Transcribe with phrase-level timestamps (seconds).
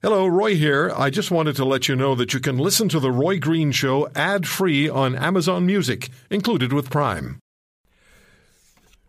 [0.00, 0.92] Hello, Roy here.
[0.96, 3.72] I just wanted to let you know that you can listen to The Roy Green
[3.72, 7.40] Show ad free on Amazon Music, included with Prime.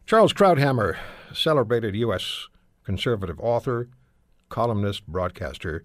[0.08, 0.98] Charles Krauthammer,
[1.32, 2.48] celebrated U.S.
[2.84, 3.88] conservative author,
[4.50, 5.84] columnist, broadcaster,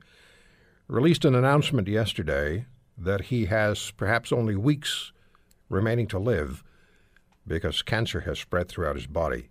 [0.88, 2.64] released an announcement yesterday
[2.96, 5.12] that he has perhaps only weeks
[5.68, 6.64] remaining to live
[7.46, 9.50] because cancer has spread throughout his body.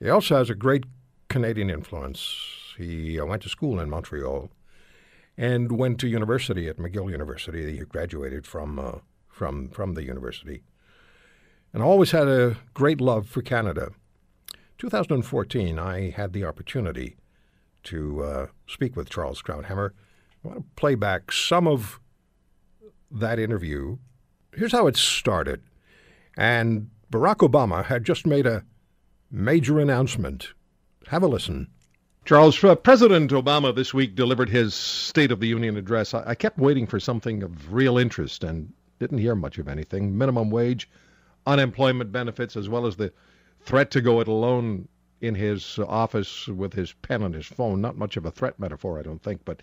[0.00, 0.84] He also has a great
[1.28, 2.74] Canadian influence.
[2.78, 4.50] He went to school in Montreal
[5.36, 7.76] and went to university at McGill University.
[7.76, 8.98] He graduated from uh,
[9.28, 10.62] from from the university,
[11.72, 13.90] and always had a great love for Canada.
[14.78, 17.16] 2014, I had the opportunity
[17.84, 19.90] to uh, speak with Charles Krauthammer.
[20.44, 22.00] I want to play back some of
[23.10, 23.98] that interview.
[24.54, 25.62] Here's how it started,
[26.36, 28.64] and Barack Obama had just made a
[29.30, 30.52] major announcement.
[31.08, 31.68] Have a listen.
[32.24, 36.14] Charles, uh, President Obama this week delivered his State of the Union address.
[36.14, 40.16] I, I, kept waiting for something of real interest and didn't hear much of anything.
[40.16, 40.88] Minimum wage,
[41.46, 43.12] unemployment benefits, as well as the
[43.60, 44.88] threat to go it alone
[45.20, 47.82] in his office with his pen and his phone.
[47.82, 49.44] Not much of a threat metaphor, I don't think.
[49.44, 49.60] But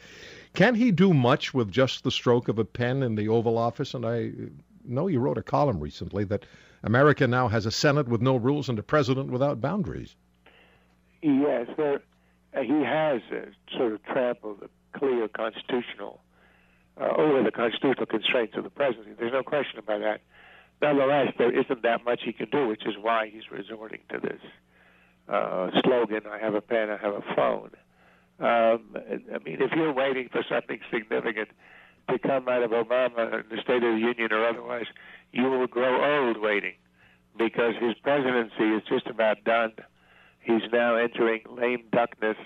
[0.53, 3.95] can he do much with just the stroke of a pen in the Oval Office?
[3.95, 4.33] And I
[4.85, 6.45] know you wrote a column recently that
[6.83, 10.15] America now has a Senate with no rules and a president without boundaries.
[11.23, 12.01] Yes, there
[12.59, 13.21] he has
[13.77, 16.21] sort of trampled the clear constitutional
[16.99, 19.11] uh, over the constitutional constraints of the presidency.
[19.17, 20.21] There's no question about that.
[20.81, 24.41] Nonetheless, there isn't that much he can do, which is why he's resorting to this
[25.29, 27.71] uh, slogan: "I have a pen, I have a phone."
[28.39, 31.49] Um, I mean, if you're waiting for something significant
[32.09, 34.87] to come out of Obama in the State of the Union or otherwise,
[35.31, 36.73] you will grow old waiting
[37.37, 39.73] because his presidency is just about done.
[40.41, 42.37] He's now entering lame duckness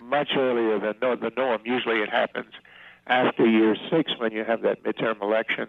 [0.00, 1.62] much earlier than the norm.
[1.64, 2.52] Usually it happens
[3.06, 5.68] after year six when you have that midterm election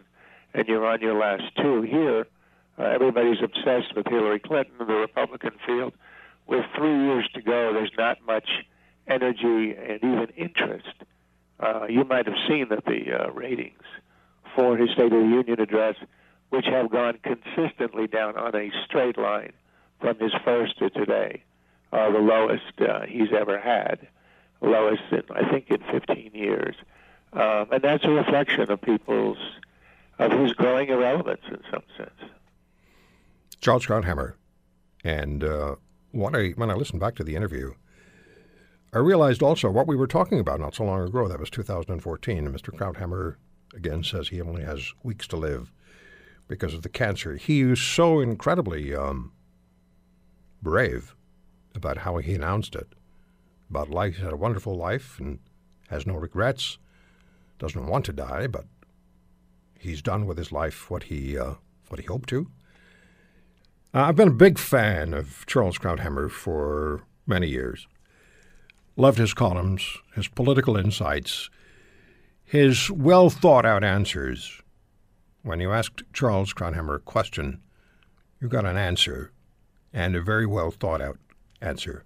[0.53, 1.81] and you're on your last two.
[1.81, 2.27] Here,
[2.77, 5.93] uh, everybody's obsessed with Hillary Clinton, in the Republican field.
[6.47, 8.49] With three years to go, there's not much
[9.07, 10.93] energy and even interest.
[11.59, 13.83] Uh, you might have seen that the uh, ratings
[14.55, 15.95] for his State of the Union address,
[16.49, 19.51] which have gone consistently down on a straight line
[19.99, 21.43] from his first to today,
[21.91, 24.07] uh, the lowest uh, he's ever had,
[24.61, 26.75] lowest in I think in 15 years,
[27.33, 29.37] um, and that's a reflection of people's
[30.19, 32.31] of his growing irrelevance in some sense.
[33.61, 34.33] Charles Krauthammer,
[35.03, 35.75] and uh,
[36.11, 37.73] when I when I listened back to the interview,
[38.93, 41.27] I realized also what we were talking about not so long ago.
[41.27, 42.75] That was 2014, and Mr.
[42.75, 43.35] Krauthammer
[43.73, 45.71] again says he only has weeks to live
[46.47, 47.35] because of the cancer.
[47.35, 49.31] He was so incredibly um,
[50.61, 51.15] brave
[51.75, 52.93] about how he announced it,
[53.69, 54.17] about life.
[54.17, 55.39] He had a wonderful life and
[55.89, 56.77] has no regrets,
[57.57, 58.65] doesn't want to die, but
[59.77, 61.55] he's done with his life what he uh,
[61.87, 62.49] what he hoped to.
[63.93, 67.87] Uh, I've been a big fan of Charles Krauthammer for many years.
[68.95, 71.49] Loved his columns, his political insights,
[72.43, 74.61] his well thought out answers.
[75.41, 77.61] When you asked Charles Krauthammer a question,
[78.41, 79.31] you got an answer,
[79.93, 81.17] and a very well thought out
[81.61, 82.03] answer.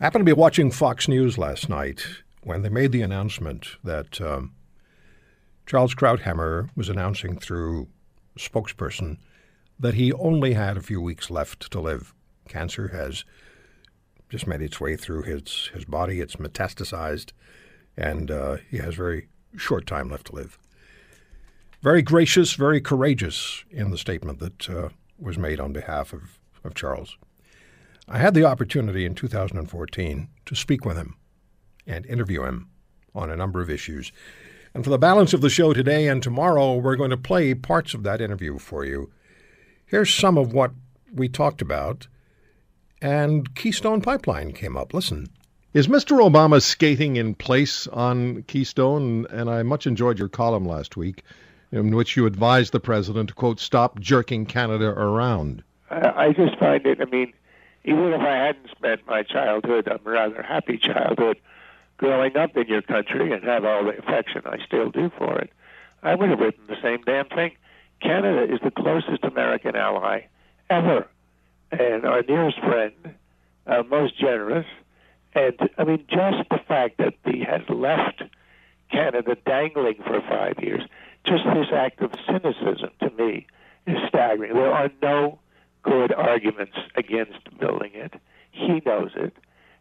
[0.00, 2.06] I happened to be watching Fox News last night
[2.42, 4.54] when they made the announcement that um,
[5.66, 7.88] Charles Krauthammer was announcing through
[8.38, 9.18] spokesperson
[9.78, 12.14] that he only had a few weeks left to live.
[12.48, 13.24] Cancer has
[14.28, 17.32] just made its way through his, his body, it's metastasized,
[17.96, 20.58] and uh, he has very short time left to live.
[21.82, 24.88] Very gracious, very courageous in the statement that uh,
[25.18, 27.16] was made on behalf of, of Charles.
[28.10, 31.16] I had the opportunity in 2014 to speak with him
[31.86, 32.70] and interview him
[33.14, 34.12] on a number of issues.
[34.72, 37.92] And for the balance of the show today and tomorrow, we're going to play parts
[37.92, 39.10] of that interview for you.
[39.84, 40.72] Here's some of what
[41.12, 42.06] we talked about,
[43.02, 44.94] and Keystone Pipeline came up.
[44.94, 45.28] Listen.
[45.74, 46.18] Is Mr.
[46.18, 49.26] Obama skating in place on Keystone?
[49.30, 51.24] And I much enjoyed your column last week
[51.70, 55.62] in which you advised the president to, quote, stop jerking Canada around.
[55.90, 57.32] I just find it, I mean,
[57.88, 61.38] even if I hadn't spent my childhood, a rather happy childhood,
[61.96, 65.50] growing up in your country and have all the affection I still do for it,
[66.02, 67.52] I would have written the same damn thing.
[68.02, 70.26] Canada is the closest American ally
[70.68, 71.08] ever,
[71.72, 72.92] and our nearest friend,
[73.66, 74.66] uh, most generous.
[75.34, 78.22] And I mean, just the fact that he has left
[78.92, 80.82] Canada dangling for five years,
[81.24, 83.46] just this act of cynicism to me
[83.86, 84.52] is staggering.
[84.52, 85.38] There are no
[85.88, 88.14] good arguments against building it.
[88.50, 89.34] He knows it.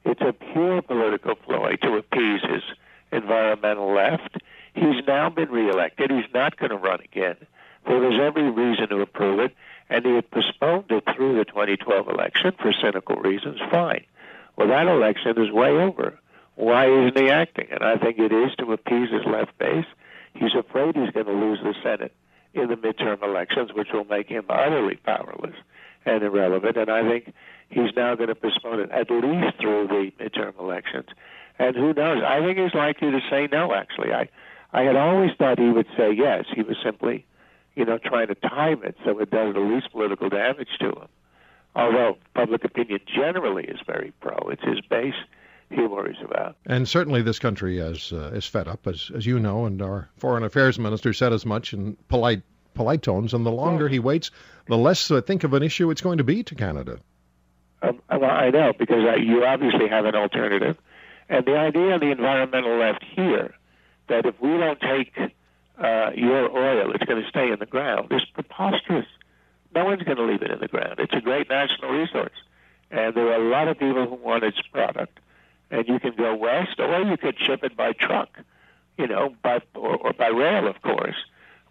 [0.06, 2.64] It's a pure political ploy to appease his
[3.12, 4.38] environmental left.
[4.74, 6.12] He's now been reelected.
[6.12, 7.36] He's not going to run again.
[7.86, 9.56] There was every reason to approve it,
[9.90, 13.60] and he had postponed it through the 2012 election for cynical reasons.
[13.72, 14.06] Fine.
[14.56, 16.18] Well, that election is way over.
[16.56, 17.68] Why isn't he acting?
[17.72, 19.86] And I think it is to appease his left base.
[20.34, 22.14] He's afraid he's going to lose the Senate
[22.54, 25.56] in the midterm elections, which will make him utterly powerless
[26.08, 26.78] and irrelevant.
[26.78, 27.34] And I think
[27.70, 31.08] he's now going to postpone it at least through the midterm elections.
[31.60, 32.24] And who knows?
[32.26, 33.74] I think he's likely to say no.
[33.74, 34.30] Actually, I
[34.74, 36.46] I had always thought he would say yes.
[36.54, 37.26] He was simply,
[37.76, 41.08] you know, trying to time it so it does the least political damage to him.
[41.76, 45.16] Although public opinion generally is very pro, it's his base
[45.70, 46.56] he worries about.
[46.66, 50.10] And certainly, this country is uh, is fed up, as as you know, and our
[50.18, 52.44] foreign affairs minister said as much in polite
[52.78, 53.34] polite tones.
[53.34, 54.32] And the longer he waits,
[54.68, 57.00] the less I think of an issue it's going to be to Canada.
[57.82, 60.78] Um, I know because I, you obviously have an alternative,
[61.30, 63.54] and the idea of the environmental left here
[64.08, 65.14] that if we don't take
[65.78, 69.06] uh, your oil, it's going to stay in the ground is preposterous.
[69.76, 70.96] No one's going to leave it in the ground.
[71.00, 72.38] It's a great national resource,
[72.90, 75.20] and there are a lot of people who want its product.
[75.70, 78.30] And you can go west, or you could ship it by truck,
[78.98, 81.18] you know, by or, or by rail, of course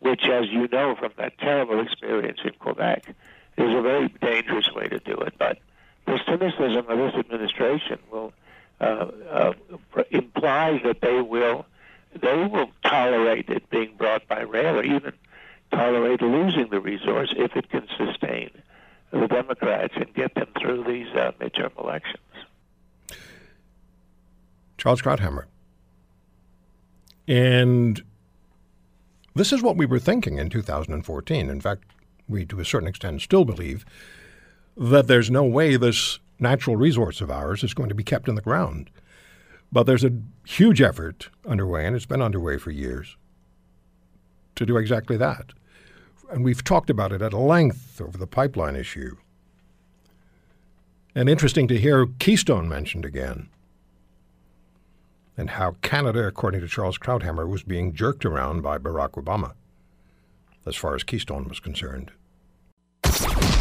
[0.07, 3.15] which, as you know from that terrible experience in Quebec,
[3.57, 5.35] is a very dangerous way to do it.
[5.39, 5.59] But
[6.07, 8.33] the cynicism of this administration will
[8.81, 9.53] uh, uh,
[9.95, 11.67] that they will
[12.15, 15.13] they will tolerate it being brought by rail, or even
[15.73, 18.51] tolerate losing the resource if it can sustain
[19.11, 22.19] the Democrats and get them through these uh, midterm elections.
[24.79, 25.47] Charles Krauthammer.
[27.29, 28.03] And
[29.37, 31.51] this is what we were thinking in 2014.
[31.51, 31.85] In fact,
[32.29, 33.85] we, to a certain extent, still believe
[34.77, 38.35] that there's no way this natural resource of ours is going to be kept in
[38.35, 38.91] the ground.
[39.71, 43.17] But there's a huge effort underway, and it's been underway for years,
[44.55, 45.53] to do exactly that.
[46.31, 49.17] And we've talked about it at length over the pipeline issue.
[51.15, 53.49] And interesting to hear Keystone mentioned again
[55.37, 59.53] and how Canada, according to Charles Krauthammer, was being jerked around by Barack Obama
[60.65, 62.11] as far as Keystone was concerned.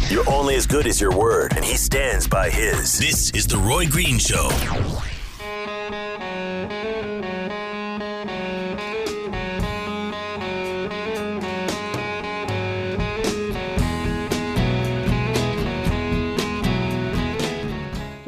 [0.08, 2.98] You're only as good as your word, and he stands by his.
[2.98, 4.50] This is The Roy Green Show.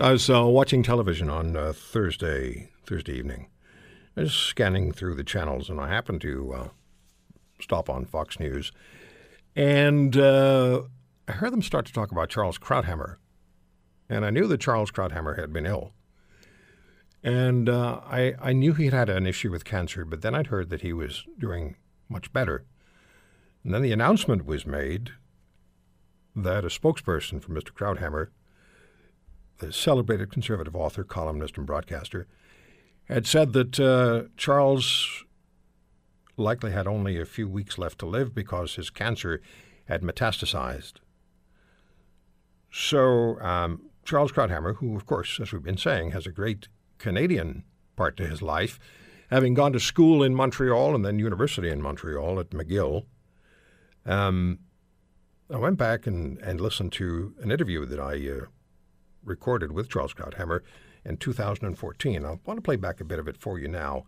[0.01, 3.49] I was uh, watching television on uh, Thursday Thursday evening.
[4.17, 6.69] I was scanning through the channels, and I happened to uh,
[7.61, 8.71] stop on Fox News,
[9.57, 10.83] and uh,
[11.27, 13.17] I heard them start to talk about Charles Krauthammer,
[14.09, 15.95] and I knew that Charles Krauthammer had been ill,
[17.25, 20.47] and uh, I I knew he had had an issue with cancer, but then I'd
[20.47, 21.75] heard that he was doing
[22.09, 22.65] much better,
[23.65, 25.11] and then the announcement was made
[26.37, 27.73] that a spokesperson for Mr.
[27.73, 28.29] Krauthammer,
[29.59, 32.27] the celebrated conservative author, columnist, and broadcaster,
[33.05, 35.25] had said that uh, Charles
[36.37, 39.41] likely had only a few weeks left to live because his cancer
[39.87, 40.95] had metastasized.
[42.71, 46.69] So um, Charles Krauthammer, who, of course, as we've been saying, has a great
[46.99, 47.65] Canadian
[47.97, 48.79] part to his life,
[49.31, 53.07] having gone to school in Montreal and then university in Montreal at McGill,
[54.07, 54.61] um,
[55.51, 58.47] I went back and, and listened to an interview that I uh,
[59.25, 60.61] recorded with Charles Krauthammer
[61.05, 62.25] in 2014.
[62.25, 64.05] I want to play back a bit of it for you now.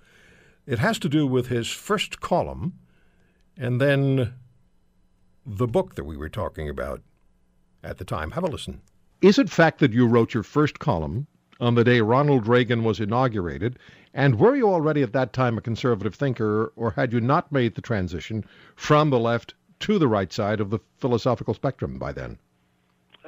[0.66, 2.74] It has to do with his first column
[3.56, 4.34] and then
[5.44, 7.02] the book that we were talking about
[7.82, 8.32] at the time.
[8.32, 8.82] Have a listen.
[9.20, 11.26] Is it fact that you wrote your first column
[11.60, 13.78] on the day Ronald Reagan was inaugurated?
[14.14, 17.74] And were you already at that time a conservative thinker, or had you not made
[17.74, 18.44] the transition
[18.76, 22.38] from the left to the right side of the philosophical spectrum by then?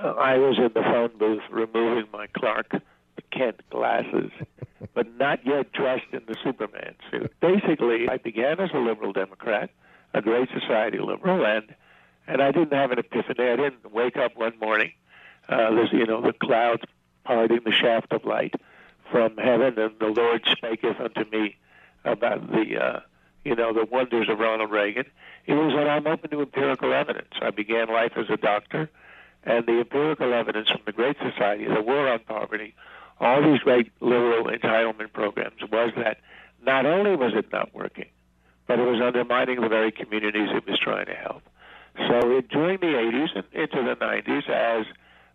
[0.02, 2.72] Uh, I was in the phone booth removing my Clark
[3.30, 4.30] Kent glasses,
[4.94, 7.32] but not yet dressed in the Superman suit.
[7.40, 9.70] Basically, I began as a liberal Democrat,
[10.12, 11.74] a Great Society liberal, and
[12.26, 13.48] and I didn't have an epiphany.
[13.48, 14.92] I didn't wake up one morning.
[15.48, 16.82] Uh, there's you know the clouds
[17.24, 18.54] parting the shaft of light
[19.10, 21.56] from heaven, and the Lord spaketh unto me
[22.04, 23.00] about the uh,
[23.44, 25.04] you know the wonders of Ronald Reagan.
[25.46, 27.32] It was that I'm open to empirical evidence.
[27.40, 28.90] I began life as a doctor,
[29.44, 32.74] and the empirical evidence from the Great Society, the War on Poverty,
[33.20, 36.18] all these great liberal entitlement programs was that
[36.64, 38.08] not only was it not working,
[38.66, 41.42] but it was undermining the very communities it was trying to help.
[41.96, 44.86] So it, during the 80s and into the 90s, as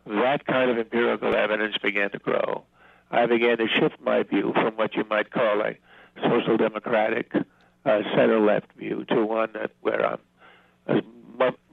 [0.06, 2.64] that kind of empirical evidence began to grow,
[3.12, 5.78] I began to shift my view from what you might call a
[6.24, 10.20] social democratic, uh, center left view to one that where I'm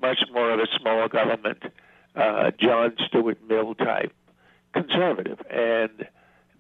[0.01, 1.63] much more of a small government,
[2.15, 4.13] uh, John Stuart Mill type
[4.73, 6.07] conservative, and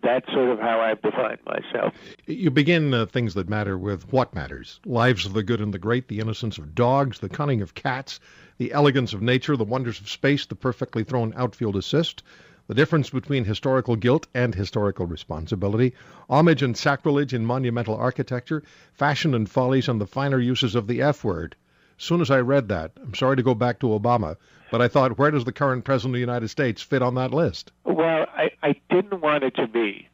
[0.03, 1.95] that's sort of how I've defined myself.
[2.27, 5.79] You begin uh, things that matter with what matters lives of the good and the
[5.79, 8.21] great, the innocence of dogs, the cunning of cats,
[8.59, 12.23] the elegance of nature, the wonders of space, the perfectly thrown outfield assist,
[12.67, 15.95] the difference between historical guilt and historical responsibility,
[16.31, 21.03] homage and sacrilege in monumental architecture, fashion and follies, and the finer uses of the
[21.03, 21.57] F word.
[21.99, 24.37] As soon as I read that, I'm sorry to go back to Obama,
[24.75, 27.31] but I thought, where does the current president of the United States fit on that
[27.31, 27.71] list?
[27.85, 30.09] Well, I, I didn't want it to be,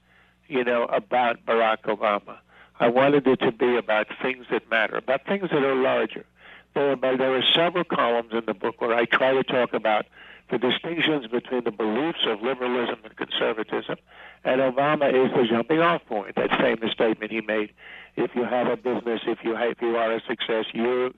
[0.48, 2.36] you know, about Barack Obama.
[2.78, 6.26] I wanted it to be about things that matter, about things that are larger.
[6.74, 10.04] There are, there are several columns in the book where I try to talk about
[10.50, 13.96] the distinctions between the beliefs of liberalism and conservatism,
[14.44, 16.34] and Obama is the jumping off point.
[16.36, 17.72] That famous statement he made:
[18.14, 21.14] "If you have a business, if you if you are a success, you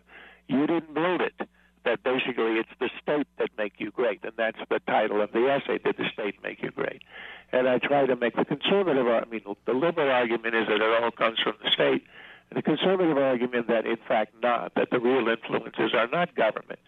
[0.47, 1.49] you didn't build it.
[1.85, 5.49] That basically it's the state that make you great, and that's the title of the
[5.49, 5.79] essay.
[5.79, 7.03] Did the state make you great?
[7.51, 9.07] And I try to make the conservative.
[9.07, 12.05] I mean, the liberal argument is that it all comes from the state.
[12.51, 14.75] And the conservative argument that in fact not.
[14.77, 16.79] That the real influences are not government,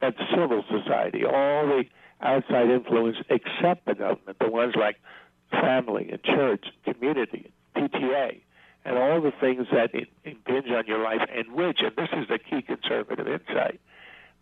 [0.00, 1.24] but civil society.
[1.24, 1.84] All the
[2.20, 5.00] outside influence except the government, the ones like
[5.50, 8.40] family and church, community, PTA
[8.84, 9.90] and all the things that
[10.24, 13.80] impinge on your life, and which, and this is the key conservative insight,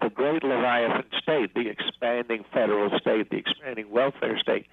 [0.02, 4.66] the great Leviathan state, the expanding federal state, the expanding welfare state,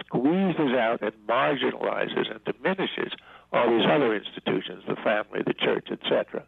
[0.00, 3.12] squeezes out and marginalizes and diminishes
[3.52, 6.44] all these other institutions, the family, the church, etc.,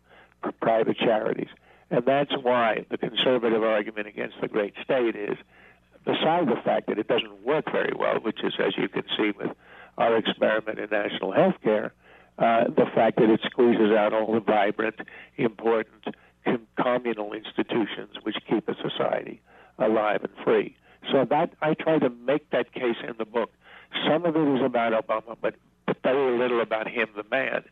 [0.60, 1.48] private charities.
[1.90, 5.36] And that's why the conservative argument against the great state is,
[6.04, 9.32] beside the fact that it doesn't work very well, which is, as you can see
[9.36, 9.50] with
[9.98, 11.92] our experiment in national health care,
[12.38, 14.96] uh, the fact that it squeezes out all the vibrant,
[15.36, 16.04] important
[16.80, 19.40] communal institutions which keep a society
[19.78, 20.76] alive and free.
[21.10, 23.52] So that I try to make that case in the book.
[24.06, 25.54] Some of it is about Obama, but,
[25.86, 27.64] but very little about him, the man.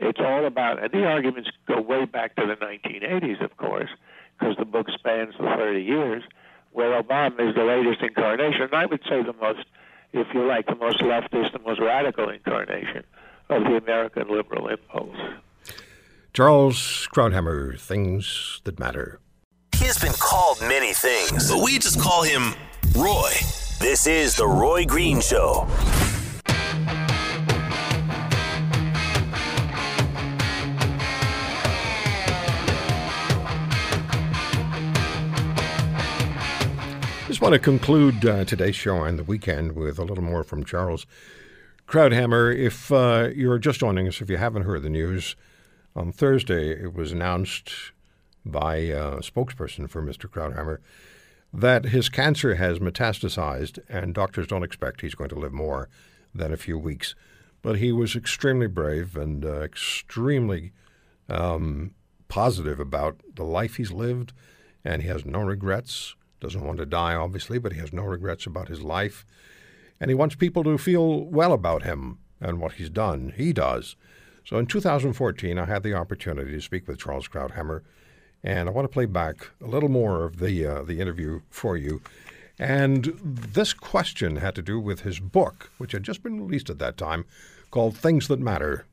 [0.00, 3.90] It's all about, and the arguments go way back to the 1980s, of course,
[4.38, 6.22] because the book spans the 30 years,
[6.72, 8.62] where Obama is the latest incarnation.
[8.62, 9.64] And I would say the most,
[10.12, 13.04] if you like, the most leftist, the most radical incarnation
[13.48, 15.16] of the American liberal impulse.
[16.34, 19.20] Charles Krauthammer, Things That Matter.
[19.76, 22.54] He's been called many things, but we just call him
[22.96, 23.32] Roy.
[23.80, 25.68] This is The Roy Green Show.
[37.26, 40.64] Just want to conclude uh, today's show and the weekend with a little more from
[40.64, 41.04] Charles
[41.86, 42.56] Krauthammer.
[42.56, 45.36] If uh, you're just joining us, if you haven't heard the news,
[45.94, 47.92] on Thursday it was announced
[48.44, 50.28] by a spokesperson for Mr.
[50.28, 50.78] Krauthammer
[51.52, 55.88] that his cancer has metastasized, and doctors don't expect he's going to live more
[56.34, 57.14] than a few weeks.
[57.60, 60.72] But he was extremely brave and uh, extremely
[61.28, 61.94] um,
[62.28, 64.32] positive about the life he's lived,
[64.84, 66.16] and he has no regrets.
[66.40, 69.24] Doesn't want to die, obviously, but he has no regrets about his life.
[70.00, 73.34] And he wants people to feel well about him and what he's done.
[73.36, 73.94] He does.
[74.44, 77.82] So in 2014, I had the opportunity to speak with Charles Krauthammer,
[78.42, 81.76] and I want to play back a little more of the uh, the interview for
[81.76, 82.02] you.
[82.58, 86.78] And this question had to do with his book, which had just been released at
[86.80, 87.24] that time,
[87.70, 88.84] called "Things That Matter."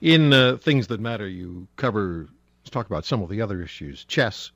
[0.00, 2.28] In uh, Things That Matter, you cover
[2.62, 4.52] let's talk about some of the other issues: chess,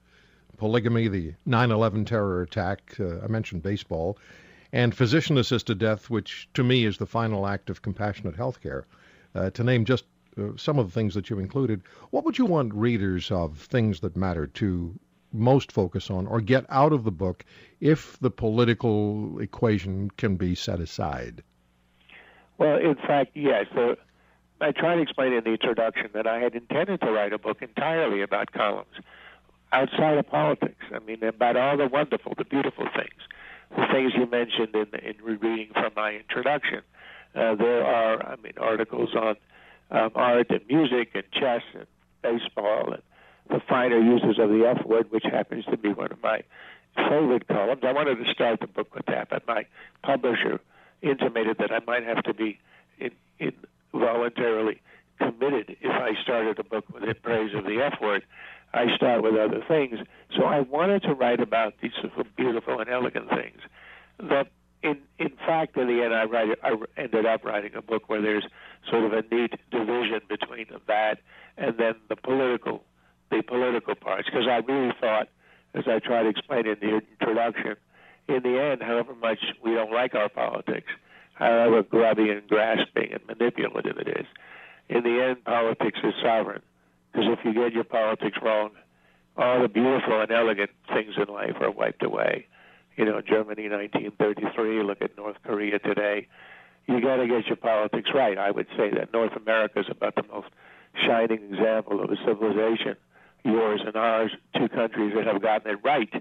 [0.57, 2.97] polygamy, the 9/11 terror attack.
[2.99, 4.17] Uh, I mentioned baseball,
[4.73, 8.85] and physician-assisted death, which to me is the final act of compassionate healthcare.
[9.35, 10.05] Uh, to name just
[10.39, 14.01] uh, some of the things that you included, what would you want readers of Things
[14.01, 14.99] That Matter to
[15.33, 17.45] most focus on or get out of the book
[17.81, 21.43] if the political equation can be set aside?
[22.57, 23.67] Well, in fact, yes.
[23.75, 23.97] So
[24.61, 27.63] I try to explain in the introduction that I had intended to write a book
[27.63, 28.95] entirely about columns
[29.73, 30.85] outside of politics.
[30.93, 33.21] I mean, about all the wonderful, the beautiful things,
[33.77, 36.81] the things you mentioned in, in reading from my introduction.
[37.35, 39.37] Uh, there are, I mean, articles on
[39.91, 41.87] um, art and music and chess and
[42.23, 43.03] baseball and
[43.49, 46.43] the finer uses of the F word, which happens to be one of my
[46.97, 47.83] favorite columns.
[47.83, 49.65] I wanted to start the book with that, but my
[50.03, 50.61] publisher
[51.01, 52.59] intimated that I might have to be
[52.99, 53.53] in, in
[53.93, 54.81] voluntarily
[55.19, 58.25] committed if I started a book with the praise of the F word.
[58.75, 59.99] I start with other things.
[60.37, 61.93] So I wanted to write about these
[62.37, 63.61] beautiful and elegant things.
[64.19, 64.47] The
[64.83, 68.23] in in fact, in the end, I write I ended up writing a book where
[68.23, 68.47] there's
[68.91, 71.19] sort of a neat division between that
[71.57, 72.85] and then the political
[73.31, 75.29] the political parts because I really thought,
[75.75, 77.77] as I try to explain in the introduction,
[78.29, 80.91] in the end, however much we don't like our politics,
[81.35, 84.27] however grubby and grasping and manipulative it is,
[84.89, 86.63] in the end, politics is sovereign.
[87.13, 88.71] Because if you get your politics wrong,
[89.37, 92.47] all the beautiful and elegant things in life are wiped away.
[92.99, 96.27] You know, Germany 1933, look at North Korea today.
[96.89, 98.37] You got to get your politics right.
[98.37, 100.49] I would say that North America is about the most
[101.07, 102.97] shining example of a civilization,
[103.45, 106.13] yours and ours, two countries that have gotten it right,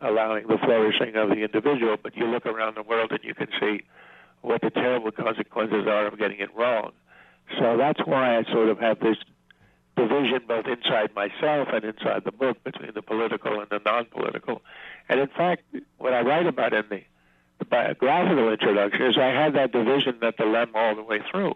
[0.00, 1.96] allowing the flourishing of the individual.
[2.00, 3.82] But you look around the world and you can see
[4.42, 6.92] what the terrible consequences are of getting it wrong.
[7.58, 9.16] So that's why I sort of have this
[9.96, 14.62] division both inside myself and inside the book between the political and the non-political.
[15.08, 15.62] And in fact,
[15.98, 17.02] what I write about in the,
[17.70, 21.54] biographical introduction is I had that division, that dilemma all the way through.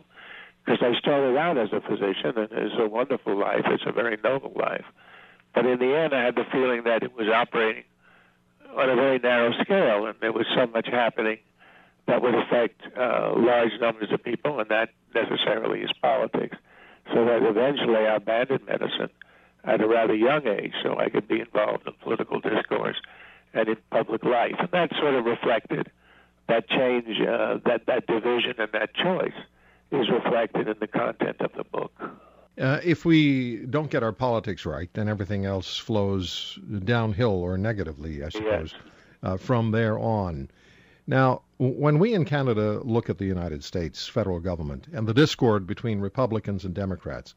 [0.65, 3.63] Because I started out as a physician, and it's a wonderful life.
[3.67, 4.85] It's a very noble life.
[5.55, 7.85] But in the end, I had the feeling that it was operating
[8.77, 11.39] on a very narrow scale, and there was so much happening
[12.07, 16.57] that would affect uh, large numbers of people, and that necessarily is politics.
[17.13, 19.11] So that eventually I abandoned medicine
[19.65, 22.97] at a rather young age so I could be involved in political discourse
[23.55, 24.55] and in public life.
[24.59, 25.91] And that sort of reflected
[26.49, 29.33] that change, uh, that, that division and that choice
[29.91, 31.93] is reflected in the content of the book.
[32.59, 38.25] Uh, if we don't get our politics right, then everything else flows downhill or negatively,
[38.25, 38.93] I suppose, Yes.
[39.23, 40.49] uh, from there on.
[41.09, 45.65] Now, when we in Canada look at the United States federal government and the discord
[45.65, 47.35] between Republicans and Democrats,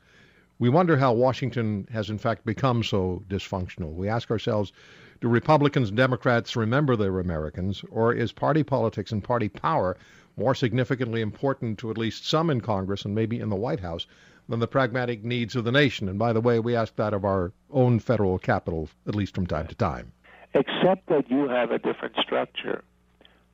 [0.57, 3.93] we wonder how Washington has in fact become so dysfunctional.
[3.93, 4.73] We ask ourselves,
[5.21, 9.95] do Republicans and Democrats remember they're Americans, or is party politics and party power
[10.35, 14.07] more significantly important to at least some in Congress and maybe in the White House
[14.47, 16.09] than the pragmatic needs of the nation?
[16.09, 19.45] And by the way, we ask that of our own federal capital, at least from
[19.45, 20.11] time to time.
[20.53, 22.83] except that you have a different structure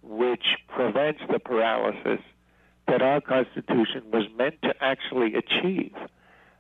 [0.08, 2.20] which prevents the paralysis
[2.88, 5.94] that our Constitution was meant to actually achieve.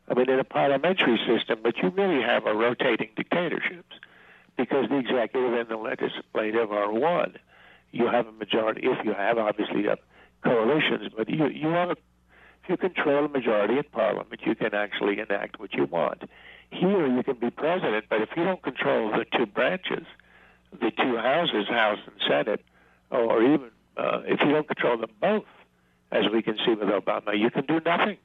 [0.10, 3.96] I mean, in a parliamentary system, but you really have a rotating dictatorships
[4.58, 7.36] because the executive and the legislative are one.
[7.92, 10.00] You have a majority, if you have, obviously, you have
[10.44, 15.20] coalitions, but you, you a, if you control a majority in parliament, you can actually
[15.20, 16.24] enact what you want.
[16.72, 20.06] Here, you can be president, but if you don't control the two branches,
[20.72, 22.62] the two houses, House and Senate,
[23.12, 25.46] or even uh, if you don't control them both,
[26.12, 28.18] as we can see with Obama, you can do nothing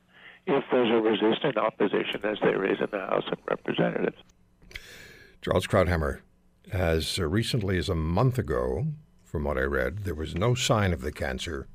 [0.46, 4.16] if there's a resistant opposition, as there is in the House of Representatives.
[5.42, 6.20] Charles Krauthammer,
[6.72, 8.86] as uh, recently as a month ago,
[9.24, 11.68] from what I read, there was no sign of the cancer,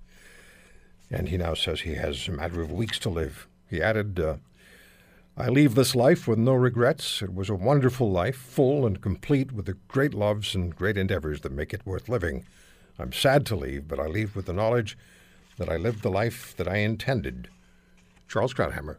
[1.09, 3.47] and he now says he has a matter of weeks to live.
[3.69, 4.35] He added, uh,
[5.37, 7.21] I leave this life with no regrets.
[7.21, 11.41] It was a wonderful life, full and complete with the great loves and great endeavors
[11.41, 12.45] that make it worth living.
[12.97, 14.97] I'm sad to leave, but I leave with the knowledge
[15.57, 17.49] that I lived the life that I intended.
[18.27, 18.97] Charles Krauthammer,